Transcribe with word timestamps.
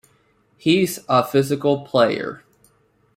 He's 0.57 0.97
a 1.07 1.23
physical 1.23 1.81
player. 1.85 2.43